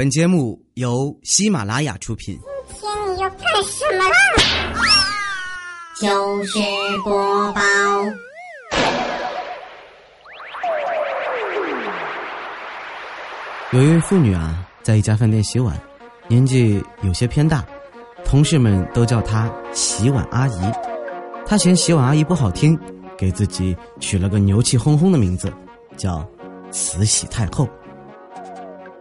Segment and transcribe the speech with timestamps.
[0.00, 2.34] 本节目由喜马拉雅出品。
[2.72, 4.16] 今天你要干什么啦？
[6.00, 6.58] 就是
[7.04, 7.60] 播报。
[13.72, 15.78] 有一位妇女啊，在一家饭店洗碗，
[16.28, 17.62] 年纪有些偏大，
[18.24, 20.72] 同事们都叫她“洗碗阿姨”。
[21.44, 22.74] 她嫌“洗碗阿姨”不好听，
[23.18, 25.52] 给自己取了个牛气哄哄的名字，
[25.94, 26.26] 叫
[26.72, 27.68] “慈禧太后”。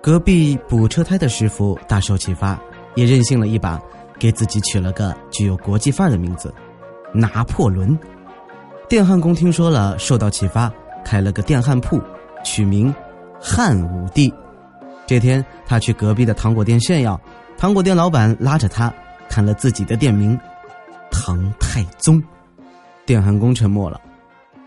[0.01, 2.57] 隔壁补车胎的师傅大受启发，
[2.95, 3.79] 也任性了一把，
[4.17, 6.53] 给自己取了个具有国际范儿的名字——
[7.13, 7.97] 拿破仑。
[8.87, 10.71] 电焊工听说了，受到启发，
[11.03, 12.01] 开了个电焊铺，
[12.43, 12.93] 取名
[13.41, 14.33] “汉武帝”。
[15.05, 17.19] 这天，他去隔壁的糖果店炫耀，
[17.57, 18.93] 糖果店老板拉着他
[19.27, 20.39] 看了自己的店名
[21.11, 22.23] “唐太宗”，
[23.05, 23.99] 电焊工沉默了。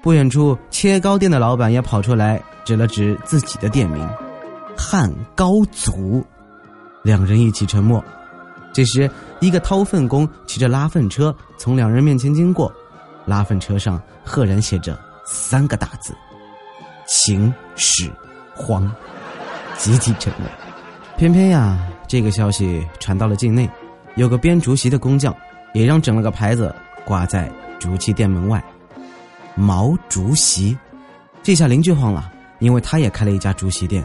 [0.03, 4.07] 不远处，切糕店的老板也跑出来，指了指自己的店名
[4.83, 6.27] “汉高祖”，
[7.05, 8.03] 两人一起沉默。
[8.73, 12.73] 这时，一个掏粪工骑着拉粪车从两人面前经过，
[13.25, 16.13] 拉粪车上赫然写着三个大字
[17.07, 18.11] ：“秦始
[18.57, 18.91] 皇”。
[19.79, 20.49] 集体沉默。
[21.17, 23.71] 偏偏呀，这个消息传到了境内，
[24.17, 25.35] 有个编竹席的工匠，
[25.75, 28.63] 也让整了个牌子挂在竹器店门外。
[29.55, 30.77] 毛竹席，
[31.43, 34.03] 这下邻居慌了，因为他也开了一家竹席店，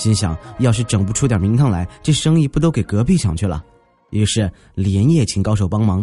[0.00, 3.62] 心想要是整不出点名堂来，这生意不都给隔壁抢去了？
[4.08, 6.02] 于是连夜请高手帮忙。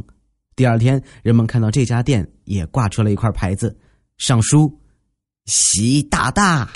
[0.56, 3.76] 第二天，人们看到这家店也挂出了一块牌子，
[4.20, 4.72] 上书
[5.50, 6.70] “习大大”。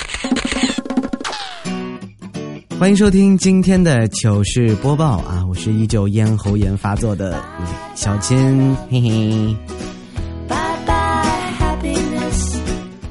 [2.80, 5.45] 欢迎收听今天的糗事播报啊！
[5.47, 9.55] 我是依旧咽喉炎发作的李小金，嘿嘿。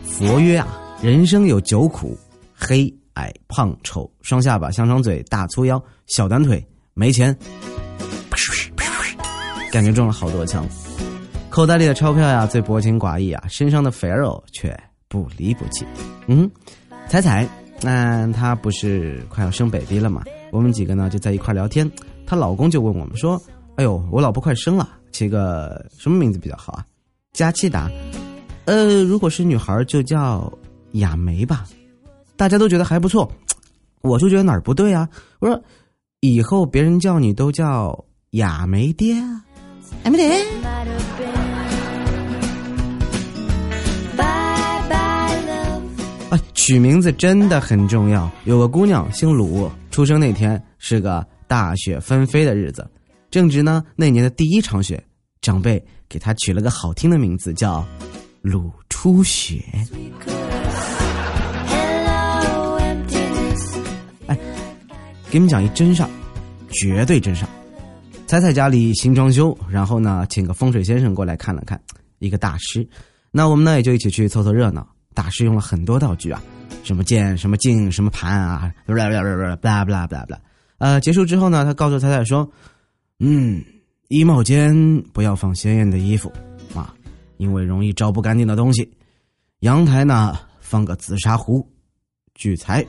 [0.02, 0.66] 佛曰啊，
[1.00, 2.18] 人生有九苦：
[2.52, 7.36] 黑、矮、胖、丑、双下巴、香肠嘴、大粗腰、小短腿、没钱。
[9.70, 10.66] 感觉中了好多枪，
[11.48, 15.86] 口袋里的钞票呀最薄情寡义啊，身上的肥肉却不离不弃。
[16.26, 16.50] 嗯，
[17.08, 17.48] 彩彩。
[17.82, 20.22] 那她不是快要生 baby 了嘛？
[20.50, 21.90] 我们几个呢就在一块聊天，
[22.26, 23.40] 她老公就问我们说
[23.76, 26.84] ：“哎呦，我老婆快生了，起个什么名字比较好啊？”
[27.32, 27.88] 佳期答
[28.66, 30.52] ：“呃，如果是女孩就叫
[30.92, 31.64] 雅梅吧。”
[32.40, 33.30] 大家都觉得还不错，
[34.00, 35.06] 我就觉得哪儿不对啊？
[35.40, 35.62] 我说
[36.20, 39.16] ：“以后别人叫你都叫雅梅爹，
[40.04, 40.42] 雅梅爹。”
[46.54, 48.30] 取名字真的很重要。
[48.44, 52.90] 有个姑娘姓鲁，出生那天是个大雪纷飞的日子，
[53.30, 55.04] 正值呢那年的第一场雪，
[55.42, 57.86] 长辈给她取了个好听的名字，叫
[58.40, 59.62] 鲁初雪。
[65.30, 66.02] 给你们讲一真事，
[66.72, 67.48] 绝对真事儿。
[68.26, 71.80] 彩彩家里新装修，然后呢，请个风水先生过来看了看，
[72.18, 72.86] 一个大师。
[73.30, 74.84] 那我们呢也就一起去凑凑热闹。
[75.14, 76.42] 大师用了很多道具啊。
[76.82, 80.40] 什么剑，什么镜，什么盘啊，不啦不啦不啦不啦不啦不啦啦，
[80.78, 82.50] 呃，结束之后呢，他告诉彩彩说
[83.20, 83.62] ：“嗯，
[84.08, 86.32] 衣帽间不要放鲜艳的衣服
[86.74, 86.92] 啊，
[87.36, 88.90] 因为容易招不干净的东西。
[89.60, 91.64] 阳台呢，放个紫砂壶，
[92.34, 92.84] 聚财。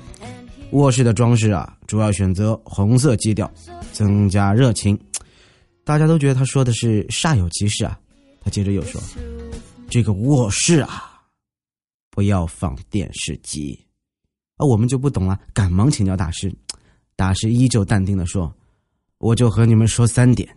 [0.72, 3.52] 卧室的装饰啊，主要选择红色基调，
[3.92, 5.00] 增加热情。
[5.84, 8.00] 大家都觉得他说的是煞有其事啊。
[8.42, 9.02] 他接着又说：
[9.90, 11.08] 这个卧室啊。”
[12.14, 13.80] 不要放电视机，
[14.58, 16.54] 啊，我们就不懂了，赶忙请教大师。
[17.16, 18.54] 大师依旧淡定的说
[19.18, 20.50] ：“我就和你们说三点：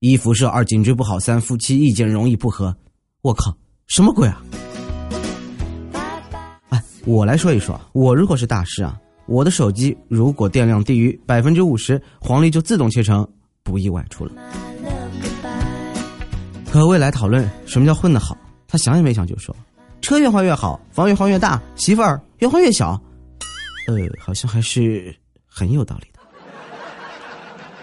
[0.00, 2.76] 一辐射，二颈椎不好，三夫妻意见容易不合。”
[3.22, 3.56] 我靠，
[3.86, 4.44] 什么鬼啊！
[6.68, 13.28] 哎，我来说一说，我如果是大师啊，我的手机如果电量低于百分之五十，黄历就自动切成
[13.62, 14.32] 不宜外出了。
[16.70, 18.36] 和未来讨论什么叫混得好，
[18.66, 19.54] 他想也没想就说。
[20.00, 23.00] 车越换越好，房越换越大，媳妇儿越换越小，
[23.86, 25.14] 呃，好像还是
[25.46, 26.20] 很有道理的。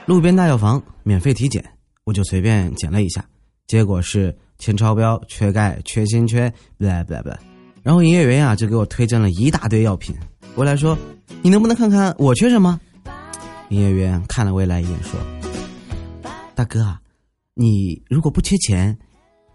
[0.08, 1.64] 路边大药房免费体检，
[2.06, 3.24] 我就随便检了一下，
[3.68, 6.52] 结果是铅超标、缺钙、缺锌、缺……
[6.80, 7.30] 不不不，
[7.84, 10.16] 然后营业员呀就给我推荐了一大堆药品。
[10.56, 10.98] 未来说
[11.44, 12.80] ：“你能不能看看我缺什么？”
[13.69, 15.19] 营业员看了未来一眼说
[16.56, 17.00] ：“大哥啊，
[17.54, 18.98] 你如果不缺钱，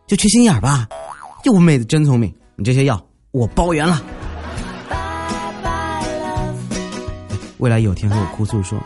[0.06, 0.86] 就缺心眼儿吧。”
[1.44, 2.30] 哟，妹子真聪明。
[2.56, 4.02] 你这些药我包圆了。
[7.56, 8.78] 未来有天和我哭诉说：“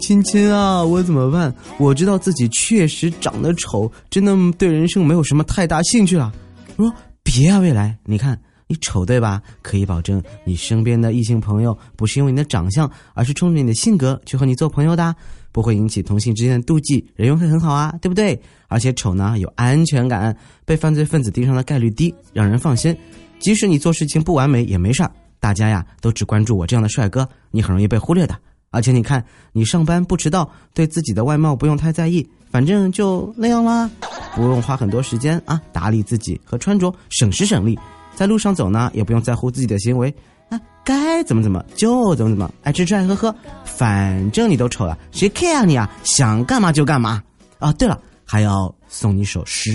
[0.00, 1.54] 亲亲啊，我怎么办？
[1.78, 6.32] 我知道自己确实长得丑，真的对人生没有什么太大兴趣了。”
[6.76, 9.42] 我说：“别啊，未来，你看你丑对吧？
[9.62, 15.16] 可以保证你身边的异性朋友不是因为你的长相，而是冲着你的性格去和你做朋友的，
[15.50, 18.40] 不会引起同性之间的妒忌，人缘会很好啊，对不对？
[18.68, 20.36] 而且丑呢有安全感，
[20.66, 22.94] 被犯罪分子盯上的概率低，让人放心。
[23.38, 25.10] 即使你做事情不完美也没事儿，
[25.40, 28.36] 大家呀都只关注我这样的帅哥，你很容易被忽略的。
[28.70, 33.90] 而且你看，你上班不迟到，对自己的外貌不用太在意，反正就那样啦，
[34.34, 37.78] 不用花很多时间啊打理自己和穿着，省时省力。
[38.18, 40.12] 在路上走呢，也不用在乎自己的行为，
[40.48, 43.32] 啊，该怎么怎么就怎么怎么，爱吃吃爱喝喝，
[43.64, 45.88] 反正你都丑了，谁 care 你啊？
[46.02, 47.22] 想干嘛就干嘛。
[47.60, 49.70] 啊，对了，还要送你首诗：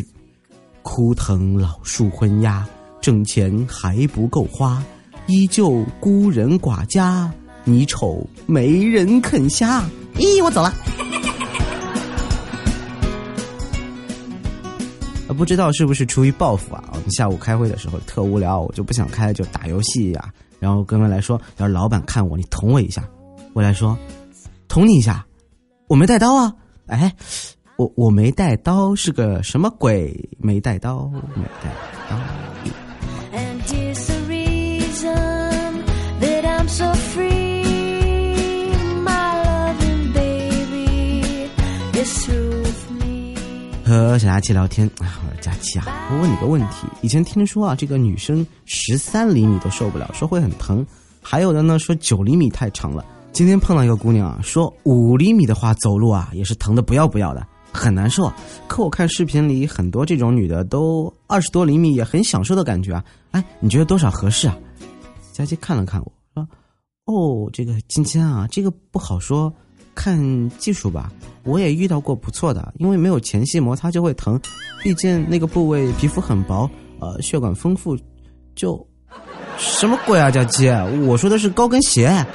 [0.82, 2.68] 枯藤老树昏鸦，
[3.00, 4.84] 挣钱还不够花，
[5.28, 7.32] 依旧孤人寡家。
[7.64, 9.86] 你丑没人肯下，
[10.16, 10.74] 咦，我走了。
[15.34, 16.84] 不知道是不是出于报复啊？
[16.94, 20.32] 我们下午开会的时候特无聊，我就不想开，就打游戏呀。
[20.60, 23.04] 然后哥们来说，要是老板看我，你捅我一下。
[23.54, 23.98] 我来说，
[24.68, 25.26] 捅你一下，
[25.88, 26.54] 我没带刀啊。
[26.86, 27.14] 哎，
[27.76, 30.30] 我我没带刀是个什么鬼？
[30.38, 31.70] 没带刀，没带
[32.10, 32.18] 刀。
[43.94, 50.84] 和小佳琪聊天啊，我说佳琪啊，我问你个问题，以前听说啊，这个女生十三厘米都受不了，说会很疼；
[51.22, 53.06] 还有的呢说九厘米太长了。
[53.34, 58.34] 今天碰到一个姑娘啊，说五厘米的话走路啊也是疼的不要不要的，很难受。
[58.68, 63.06] 可我看视频里很多这种女的都二十多厘米也很享受的感觉啊。
[63.30, 64.58] 哎，你觉得多少合适啊？
[65.34, 66.48] 佳琪看了看我说
[67.06, 69.54] ：“哦，这个今天啊，这个不好说。”
[69.96, 71.12] 看技术吧，
[71.44, 74.40] 我也遇到过不错的，因为没有前戏摩擦就会疼，
[74.82, 76.70] 毕竟那个部位皮肤很薄，
[77.00, 77.98] 呃，血管丰富，
[78.56, 78.86] 就
[79.58, 80.68] 什么鬼啊，佳琪，
[81.06, 82.26] 我说的是高跟鞋。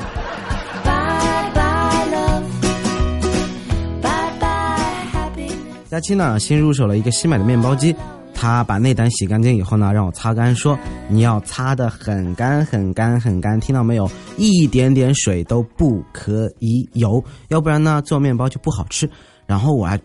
[5.89, 7.97] 佳期呢，新入手了一个新买的面包机。
[8.41, 14.09] 他把内胆洗干净以后呢，让我擦干，说你要擦的很干很干很干，听到没有？
[14.37, 19.11] 一点点水都不可以有，要不然呢做面包就不好吃。
[19.45, 20.01] 然后我还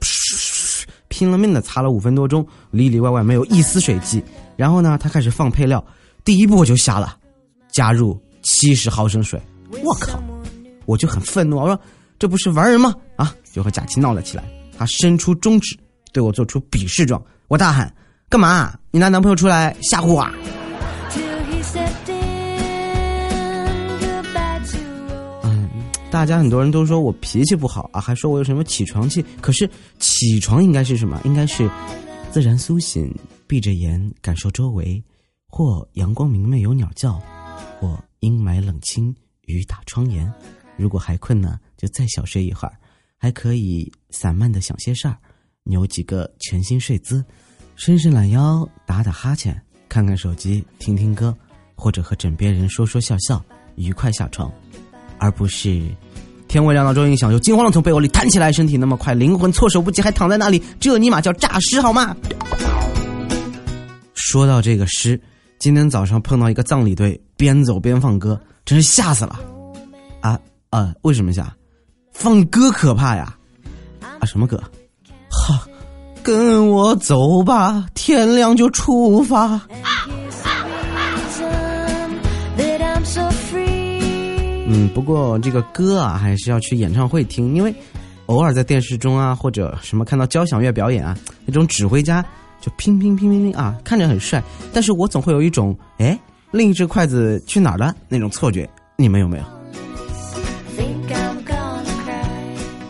[1.10, 4.24] 拼了命的擦了五分多钟，里里外外没有一丝水迹。
[4.56, 5.86] 然后呢，他开始放配料，
[6.26, 7.16] 第一步我就瞎了，
[7.72, 9.40] 加入七十毫升水。
[9.84, 10.20] 我靠！
[10.88, 11.80] 我就很愤怒，我说
[12.18, 12.96] 这不是玩人吗？
[13.16, 13.36] 啊！
[13.54, 14.44] 就和贾琪闹了起来。
[14.76, 15.78] 他伸出中指
[16.12, 17.94] 对我做出鄙视状，我大喊。
[18.34, 18.76] 干嘛？
[18.90, 20.28] 你拿男朋友出来吓唬我？
[25.44, 25.70] 嗯，
[26.10, 29.24] 大家很多人都说我脾气不好啊，还说我有什么起床气。
[29.40, 29.70] 可是
[30.00, 31.22] 起床应该是什么？
[31.26, 31.70] 应该是
[32.32, 33.16] 自然苏醒，
[33.46, 35.00] 闭着眼感受周围，
[35.46, 37.22] 或阳光明媚有鸟叫，
[37.80, 39.16] 或阴霾冷清
[39.46, 40.34] 雨打窗沿。
[40.76, 42.74] 如果还困呢，就再小睡一会儿，
[43.16, 45.16] 还可以散漫的想些事儿，
[45.66, 47.24] 扭几个全新睡姿。
[47.76, 49.60] 伸伸懒腰，打打哈欠，
[49.90, 51.36] 看看手机，听听歌，
[51.76, 53.44] 或者和枕边人说说笑笑，
[53.76, 54.52] 愉快下床，
[55.18, 55.82] 而不是
[56.48, 62.16] 天未亮闹钟一响就惊慌的从被窝里弹起来，身体那么快，灵魂措手不及，还躺在那里，这尼玛叫诈尸好吗？
[64.14, 65.20] 说到这个尸，
[65.60, 69.40] 今天早上碰到一个葬礼队，边走边放歌，真是吓死了！
[70.22, 70.40] 啊
[70.70, 71.54] 啊，为什么吓？
[72.14, 73.36] 放歌可怕呀！
[74.20, 74.62] 啊，什么歌？
[76.24, 76.26] 哈。
[76.26, 79.60] 跟我走吧，天亮就出发。
[84.66, 87.76] 嗯，不过这个歌啊，还是要去演唱会听，因为
[88.28, 91.16] 偶尔在电视中啊，或者什么看到交响乐表演啊，
[91.46, 92.26] 那种指挥家
[92.62, 96.18] 就乒乒乒乒乒啊，看着很帅，但是我总会有一种哎，
[96.52, 99.44] 另一只筷子去哪儿了那种错觉，你们有没有？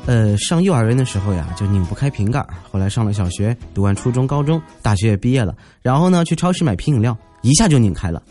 [0.06, 2.46] 呃，上幼儿园的时候呀，就拧不开瓶盖。
[2.70, 5.56] 后来上了小学，读完初中、高中，大学也毕业了。
[5.82, 8.22] 然后呢，去超市买瓶饮料，一下就拧开了。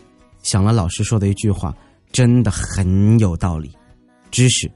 [0.43, 1.75] 想了老师说的一句话，
[2.11, 3.75] 真的很有道理：
[4.29, 4.71] 知识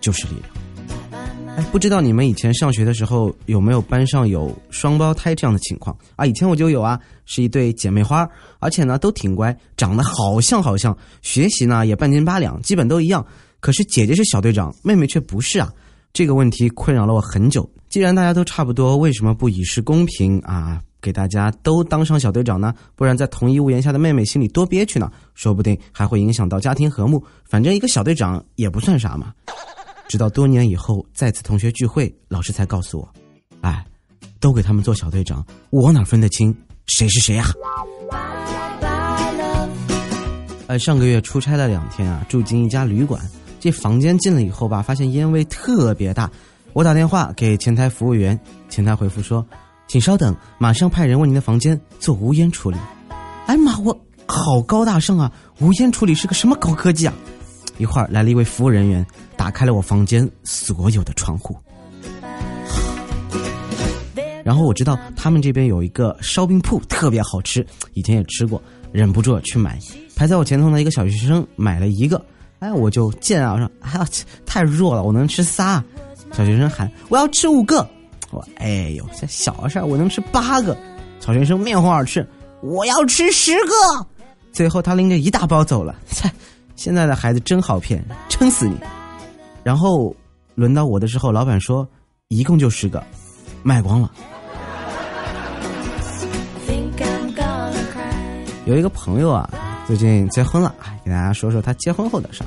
[0.00, 1.24] 就是力量。
[1.56, 6.24] 哎，不知道你们以前上学的时候有没有班上有双胞胎这样的情况啊？
[6.24, 8.26] 以前我就有啊，是一对姐妹花，
[8.60, 13.24] 而且呢都挺乖，长得好像好像，学习呢也半斤八两，基本都一样。
[13.60, 15.72] 可是姐姐是小队长，妹妹却不是啊。
[16.14, 17.68] 这个问题困扰了我很久。
[17.88, 20.80] 既然大家都差不多，为什么不以示公平啊？
[21.02, 22.72] 给大家都当上小队长呢？
[22.94, 25.10] 不然在同一屋檐下的妹妹心里多憋屈呢？
[25.34, 27.22] 说不定还会影响到家庭和睦。
[27.44, 29.34] 反正一个小队长也不算啥嘛。
[30.06, 33.08] 直到多年以后再次同学聚会，老师才告诉我
[33.60, 33.84] ：“哎，
[34.38, 36.56] 都给他们做小队长，我哪分得清
[36.86, 37.46] 谁是谁呀？”
[40.68, 43.20] 呃，上个月出差了两天啊，住进一家旅馆，
[43.64, 46.30] 这房间进了以后吧，发现烟味特别大。
[46.74, 49.42] 我打电话给前台服务员，前台回复说
[49.88, 52.76] ：“请稍等，马上派人为您的房间做无烟处理。”
[53.48, 55.32] 哎妈，我好高大上啊！
[55.60, 57.14] 无烟处理是个什么高科技啊？
[57.78, 61.56] 一会儿来了一位服务人员，打开了我房间所有的窗户。
[64.44, 69.78] 然后我知道他们这边有一个烧饼铺特别好吃，以前也吃过，忍不住去买。
[70.14, 72.22] 排在我前头的一个小学生买了一个，
[72.60, 74.06] 哎，我就见啊，我说哎呀，
[74.46, 75.82] 太弱了，我能吃仨。
[76.32, 77.86] 小学生喊我要吃五个，
[78.30, 80.76] 我哎呦，这小事儿我能吃八个。
[81.20, 82.26] 小学生面红耳赤，
[82.60, 84.06] 我要吃十个。
[84.52, 85.94] 最后他拎着一大包走了。
[86.10, 86.30] 切，
[86.76, 88.76] 现在的孩子真好骗，撑死你。
[89.62, 90.14] 然后
[90.54, 91.86] 轮到我的时候，老板说
[92.28, 93.02] 一共就十个，
[93.62, 94.10] 卖光了。
[98.66, 99.48] 有一个朋友啊。
[99.86, 100.74] 最近结婚了，
[101.04, 102.46] 给大家说说他结婚后的事儿。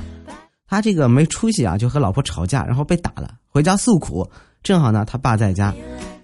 [0.67, 4.27] 他这个没出息啊，就和老婆吵架，然后被打了，回家诉苦。
[4.63, 5.73] 正好呢，他爸在家。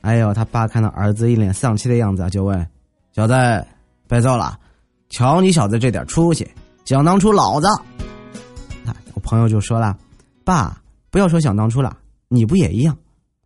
[0.01, 2.67] 哎呦，他爸看到儿子一脸丧气的样子啊，就问
[3.15, 3.33] ：“小子，
[4.07, 4.57] 别揍了，
[5.09, 6.45] 瞧你小子这点出息，
[6.83, 7.67] 想当初老子……”
[9.13, 9.95] 我朋友就说了
[10.43, 11.95] ：“爸，不要说想当初了，
[12.27, 12.97] 你不也一样？”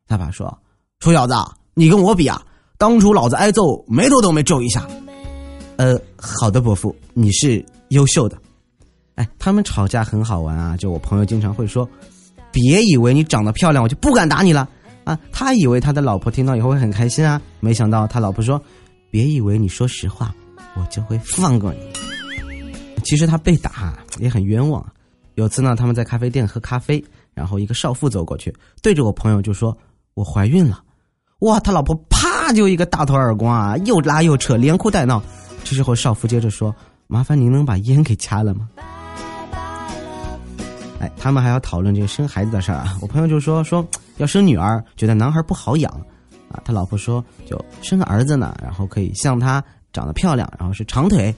[0.08, 0.58] 他爸说
[1.00, 1.34] ：“臭小子，
[1.74, 2.42] 你跟我比啊，
[2.78, 4.88] 当初老子挨揍，眉头都没皱一下。”
[5.78, 8.38] 呃，好的，伯父，你是优秀的。
[9.16, 11.88] 哎，他们吵架很好玩啊，就我朋友经常会说
[12.52, 14.68] ：“别以为你长得漂亮，我就不敢打你了。”
[15.06, 18.62] 啊，他以为他的老婆听到以后会很开心啊，没想到他老婆说
[19.10, 20.36] ：“别以为你说实话，
[20.76, 21.80] 我就会放过你。”
[23.06, 24.86] 其实他被打也很冤枉。
[25.36, 27.02] 有次呢，他们在咖啡店喝咖啡，
[27.36, 29.78] 然后一个少妇走过去，对着我朋友就说
[30.16, 30.82] ：“我怀孕了。”
[31.42, 35.22] 哇，他老婆啪就一个大头耳光啊，又拉又扯，连哭带闹。
[35.70, 36.74] 这时候少妇接着说
[37.08, 38.70] ：“麻烦您能把烟给掐了吗？”
[41.02, 42.98] 哎，他们还要讨论这个生孩子的事儿啊。
[43.02, 45.92] 我朋友就说说要生女儿，觉得男孩不好养
[46.50, 46.62] 啊。
[46.64, 51.36] 他老婆说就生个儿子呢，然后可以像他长得漂亮，然后是长腿。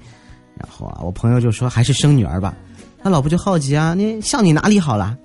[0.56, 2.56] 然后啊，我朋友就说还是生女儿吧。
[3.02, 5.18] 他老婆就好奇啊，你像你哪里好了？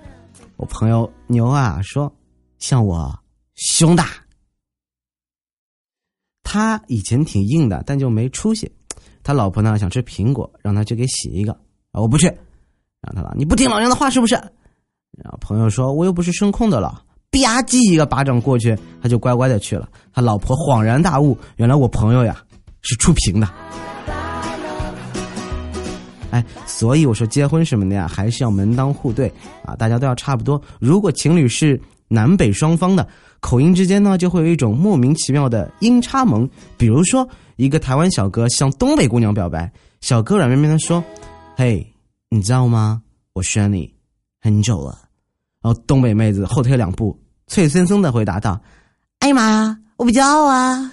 [0.57, 2.11] 我朋友牛啊说
[2.59, 3.15] 像我
[3.55, 4.09] 胸大。
[6.43, 8.73] 他以前挺硬的，但就没出息。
[9.25, 11.53] 他老婆呢想吃苹果，让他去给洗一个
[11.91, 12.33] 啊，我不去。
[13.01, 14.35] 让他了，你不听老娘的话是不是？
[15.17, 19.89] 然后朋友说，我又不是声控的了，吧唧一个巴掌过去，他就乖乖的去了。
[20.13, 22.43] 他老婆恍然大悟，原来我朋友呀
[22.81, 23.49] 是触屏的。
[26.31, 29.33] 哎，所以我说结婚什么的呀，还是要门当户对
[29.65, 30.61] 啊，大家都要差不多。
[30.81, 33.07] 如果情侣是南北双方的。
[33.41, 36.49] 口音之间呢，就会有一种莫名其妙的音差萌。
[36.79, 39.71] 比如说，一个台湾小哥向东北姑娘表白，
[40.01, 41.05] 小哥软绵绵的说
[41.55, 41.87] ：“嘿，
[42.31, 43.03] 你知道吗？
[43.35, 43.93] 我选你
[44.41, 44.99] 很久了。”
[45.63, 48.59] 然后东北妹子后退两步，脆生生的回答道
[49.21, 50.91] ：“哎呀妈呀，我不知道啊。”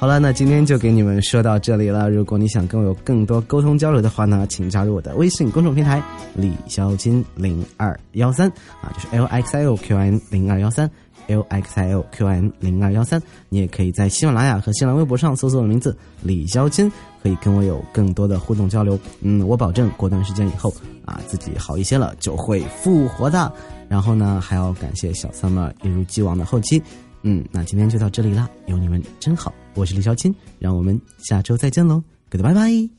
[0.00, 2.08] 好了，那今天就给你们说到这里了。
[2.08, 6.00] 如果你想跟我有更多沟通交流的话呢，请加入我的微信公众平台
[6.36, 8.48] 李潇金零二幺三
[8.80, 10.88] 啊，就是 L X I O Q N 零二幺三
[11.26, 13.20] L X I O Q N 零二幺三。
[13.48, 16.88] 你也可以在喜马拉雅和新浪微博上搜索我的名字李潇金，
[17.20, 18.96] 可以跟我有更多的互动交流。
[19.20, 20.72] 嗯，我保证过段时间以后
[21.04, 23.52] 啊，自己好一些了就会复活的。
[23.88, 26.80] 然后呢，还要感谢小三们一如既往的后期。
[27.22, 29.52] 嗯，那今天就到这里啦，有你们真好。
[29.78, 32.90] 我是李小青，让我们下周再见喽，Goodbye bye。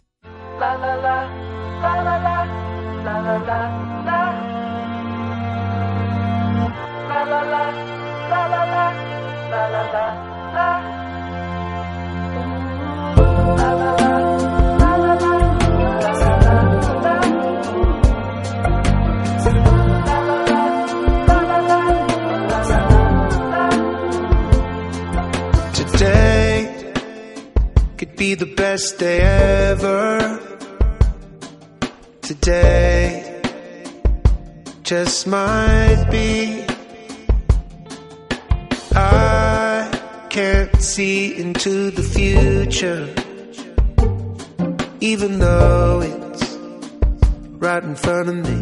[9.91, 10.28] be
[28.39, 30.39] the best day ever.
[32.21, 33.41] Today
[34.81, 36.65] just might be.
[38.95, 39.91] I
[40.29, 43.13] can't see into the future,
[45.01, 46.55] even though it's
[47.57, 48.61] right in front of me.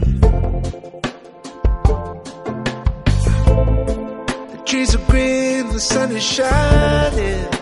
[4.54, 7.57] The trees are green, the sun is shining.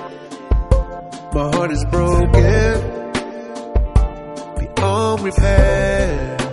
[1.35, 2.31] My heart is broken
[4.57, 6.44] beyond repair.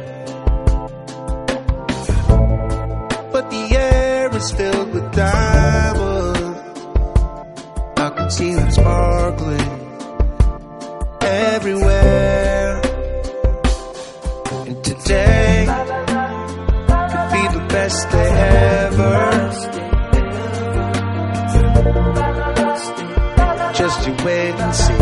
[23.93, 24.95] Just you wait and see.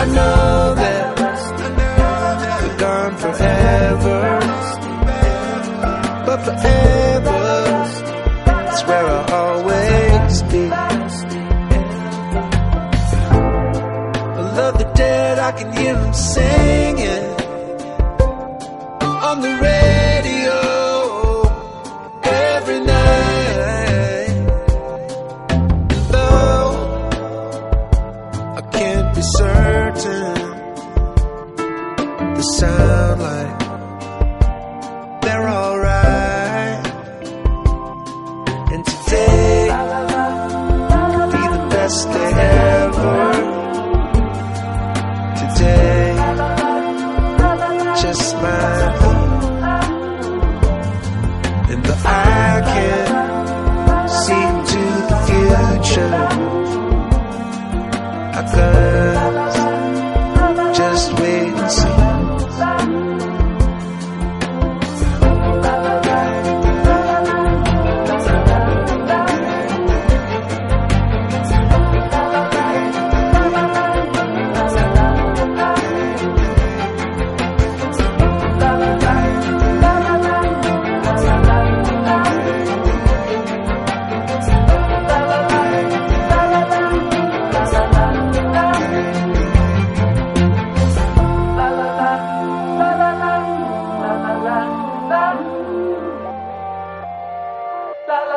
[0.00, 1.04] I know that
[2.62, 4.20] we're gone forever,
[6.26, 7.40] but forever
[8.72, 10.64] is where I'll always be.
[14.30, 17.43] I love the dead, I can hear them singing
[29.14, 30.34] be certain,
[32.34, 33.63] the sound like